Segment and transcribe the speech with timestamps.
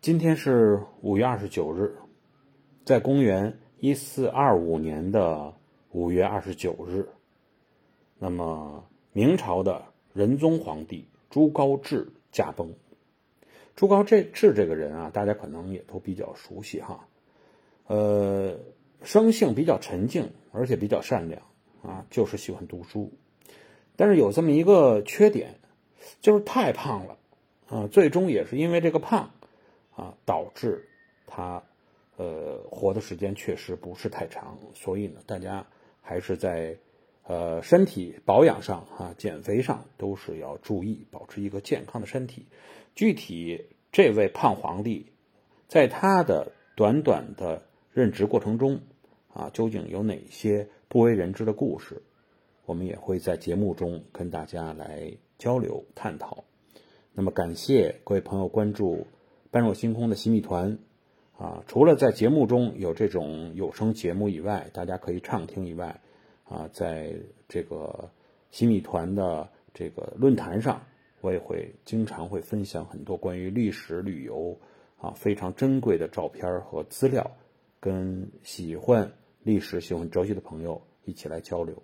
[0.00, 1.96] 今天是五月二十九日，
[2.84, 5.52] 在公元一四二五年的
[5.90, 7.08] 五月二十九日，
[8.16, 9.82] 那么明朝的
[10.12, 12.72] 仁宗皇帝朱高炽驾崩。
[13.74, 17.08] 朱高炽这个人啊，大家可能也都比较熟悉哈。
[17.88, 18.56] 呃，
[19.02, 21.42] 生性比较沉静，而且比较善良
[21.82, 23.12] 啊，就是喜欢读书。
[23.96, 25.56] 但是有这么一个缺点，
[26.20, 27.18] 就是太胖了
[27.68, 27.88] 啊。
[27.88, 29.32] 最终也是因为这个胖
[29.98, 30.88] 啊，导致
[31.26, 31.60] 他
[32.16, 34.56] 呃活的时间确实不是太长。
[34.74, 35.66] 所以呢，大家
[36.00, 36.78] 还是在
[37.24, 42.46] 呃身体保养上啊，减肥上都是要注意，保持一个健康的身体。
[42.94, 45.06] 具体这位胖皇帝，
[45.66, 48.80] 在他的短短的任职过程中
[49.34, 52.02] 啊，究竟有哪些不为人知的故事？
[52.66, 56.44] 我们也会在节目中跟大家来交流探讨。
[57.14, 59.06] 那么，感谢各位朋友关注
[59.50, 60.78] “般若星空”的洗米团
[61.38, 61.62] 啊！
[61.66, 66.00] 除了在节目中有这种有声节目以外，大家可以畅听以外
[66.44, 67.14] 啊，在
[67.48, 68.10] 这个
[68.50, 70.82] 新米团的这个论坛上，
[71.20, 74.58] 我也会经常会分享很多关于历史旅游
[74.98, 77.30] 啊非常珍贵的照片和资料，
[77.80, 81.82] 跟喜欢历史、喜欢哲学的朋友一起来交流。